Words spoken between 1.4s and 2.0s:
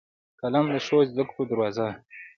دروازه ده